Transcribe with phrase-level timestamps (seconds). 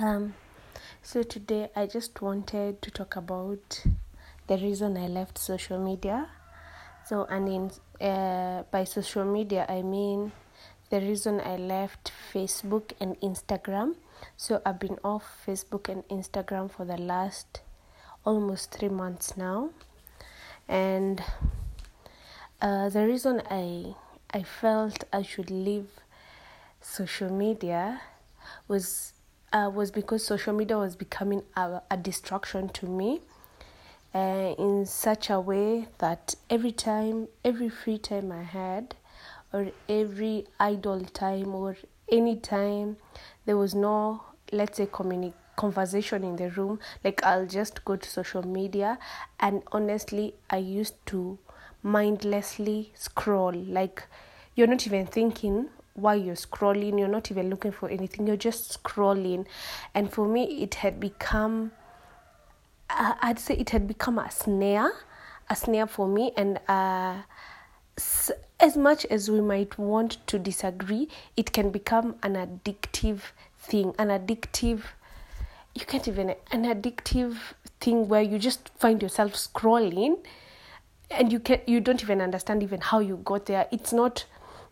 [0.00, 0.34] Um,
[1.02, 3.84] so today I just wanted to talk about
[4.48, 6.30] the reason I left social media.
[7.06, 7.70] So, and in
[8.04, 10.32] uh, by social media I mean
[10.90, 13.94] the reason I left Facebook and Instagram.
[14.36, 17.60] So I've been off Facebook and Instagram for the last
[18.26, 19.70] almost three months now,
[20.68, 21.22] and
[22.60, 23.94] uh, the reason I
[24.32, 25.86] I felt I should leave
[26.80, 28.00] social media
[28.66, 29.13] was
[29.54, 33.20] uh, was because social media was becoming a, a distraction to me
[34.12, 38.96] uh, in such a way that every time, every free time I had,
[39.52, 41.76] or every idle time, or
[42.10, 42.96] any time
[43.46, 44.88] there was no, let's say,
[45.56, 48.98] conversation in the room, like I'll just go to social media,
[49.38, 51.38] and honestly, I used to
[51.82, 53.52] mindlessly scroll.
[53.52, 54.02] Like
[54.56, 58.82] you're not even thinking while you're scrolling, you're not even looking for anything, you're just
[58.82, 59.46] scrolling.
[59.94, 61.72] And for me, it had become,
[62.90, 64.92] uh, I'd say it had become a snare,
[65.48, 66.32] a snare for me.
[66.36, 67.22] And uh,
[68.60, 73.20] as much as we might want to disagree, it can become an addictive
[73.58, 74.82] thing, an addictive,
[75.74, 77.36] you can't even, an addictive
[77.80, 80.18] thing where you just find yourself scrolling
[81.10, 84.24] and you can you don't even understand even how you got there it's not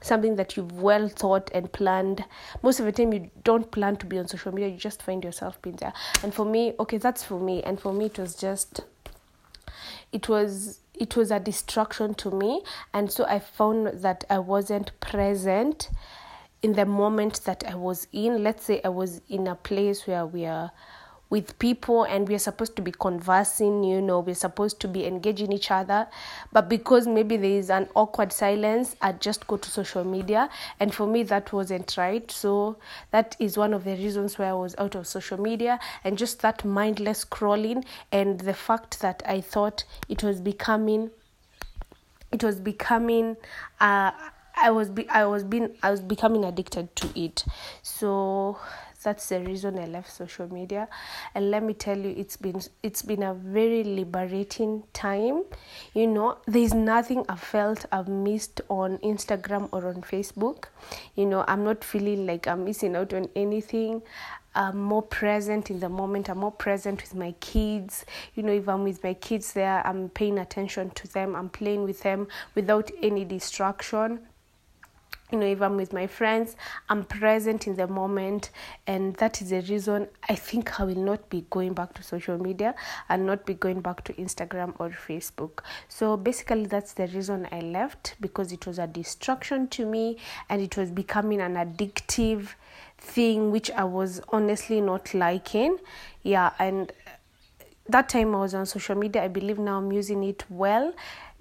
[0.02, 2.24] something that you've well thought and planned.
[2.62, 5.24] Most of the time, you don't plan to be on social media, you just find
[5.24, 5.92] yourself being there.
[6.22, 7.62] And for me, okay, that's for me.
[7.62, 8.82] And for me, it was just,
[10.12, 14.92] it was it was a distraction to me and so i found that i wasn't
[15.00, 15.88] present
[16.60, 20.26] in the moment that i was in let's say i was in a place where
[20.26, 20.70] we are
[21.32, 25.50] with people and we're supposed to be conversing, you know, we're supposed to be engaging
[25.50, 26.06] each other.
[26.52, 30.50] But because maybe there is an awkward silence, I just go to social media.
[30.78, 32.30] And for me, that wasn't right.
[32.30, 32.76] So
[33.12, 36.42] that is one of the reasons why I was out of social media and just
[36.42, 41.12] that mindless scrolling and the fact that I thought it was becoming
[42.30, 43.36] it was becoming
[43.80, 44.10] uh
[44.54, 47.44] I was be I was being I was becoming addicted to it.
[47.82, 48.58] So
[49.02, 50.88] that's the reason I left social media.
[51.34, 55.44] And let me tell you, it's been it's been a very liberating time.
[55.94, 60.64] You know, there's nothing I felt I've missed on Instagram or on Facebook.
[61.14, 64.02] You know, I'm not feeling like I'm missing out on anything.
[64.54, 66.28] I'm more present in the moment.
[66.28, 68.04] I'm more present with my kids.
[68.34, 71.34] You know, if I'm with my kids there, I'm paying attention to them.
[71.34, 74.20] I'm playing with them without any distraction
[75.32, 76.56] you know if i'm with my friends
[76.90, 78.50] i'm present in the moment
[78.86, 82.38] and that is the reason i think i will not be going back to social
[82.38, 82.74] media
[83.08, 85.60] and not be going back to instagram or facebook.
[85.88, 90.60] So basically that's the reason i left because it was a distraction to me and
[90.60, 92.48] it was becoming an addictive
[92.98, 95.78] thing which i was honestly not liking.
[96.22, 96.92] Yeah and
[97.88, 100.94] that time I was on social media, I believe now I'm using it well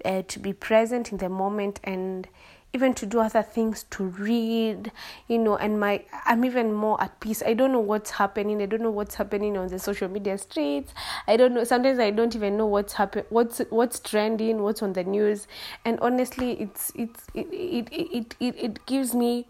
[0.04, 2.26] uh, to be present in the moment and
[2.72, 4.90] even to do other things to read
[5.28, 7.42] you know and my i'm even more at peace.
[7.44, 8.62] I don't know what's happening.
[8.62, 10.94] I don't know what's happening on the social media streets.
[11.26, 14.94] I don't know sometimes i don't even know what's happen what's what's trending what's on
[14.94, 15.46] the news.
[15.84, 19.46] And honestly it's it's it it it it, it gives me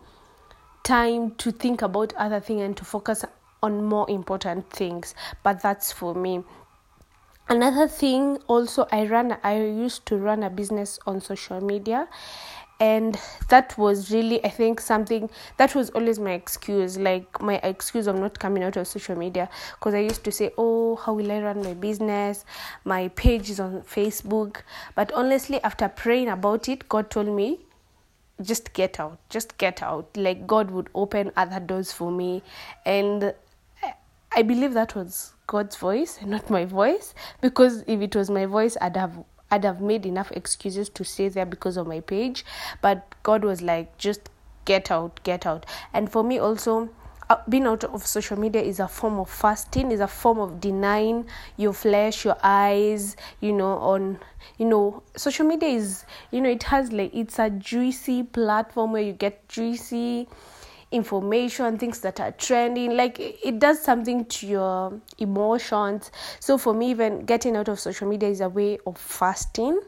[0.82, 3.24] time to think about other things and to focus
[3.62, 5.14] on more important things.
[5.44, 6.42] But that's for me.
[7.48, 12.08] Another thing also i run i used to run a business on social media
[12.82, 13.16] and
[13.48, 18.16] that was really i think something that was always my excuse like my excuse of
[18.16, 19.48] not coming out of social media.
[19.74, 22.44] Because i used to say oh how will i run my business?
[22.84, 24.62] My page is on facebook.
[24.96, 27.60] But honestly after praying about it god told me
[28.42, 30.16] just get out just get out.
[30.16, 32.42] Like god would open other doors for me.
[32.84, 33.32] And
[34.34, 38.46] i believe that was god's voice and not my voice because if it was my
[38.46, 42.42] voice i'd have I'd have made enough excuses to stay there because of my page,
[42.80, 44.30] but God was like, just
[44.64, 45.66] get out, get out.
[45.92, 46.88] And for me, also,
[47.28, 50.58] uh, being out of social media is a form of fasting, is a form of
[50.58, 51.26] denying
[51.58, 54.18] your flesh, your eyes, you know, on,
[54.56, 59.02] you know, social media is, you know, it has like, it's a juicy platform where
[59.02, 60.28] you get juicy
[60.92, 62.96] information, things that are trending.
[62.96, 66.10] Like it does something to your emotions.
[66.40, 69.80] So for me, even getting out of social media is a way of fasting.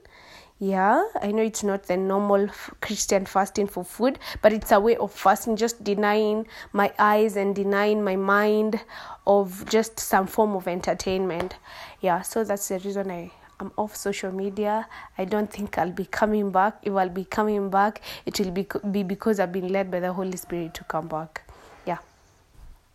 [0.59, 2.49] Yeah, I know it's not the normal
[2.81, 7.55] Christian fasting for food, but it's a way of fasting, just denying my eyes and
[7.55, 8.81] denying my mind
[9.27, 11.57] of just some form of entertainment.
[12.01, 13.33] Yeah, so that's the reason I
[13.65, 14.87] I'm off social media.
[15.17, 16.77] I don't think I'll be coming back.
[16.83, 20.13] If I'll be coming back, it will be, be because I've been led by the
[20.13, 21.43] Holy Spirit to come back.
[21.87, 21.99] Yeah.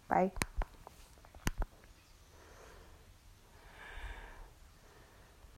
[0.07, 0.31] Bye.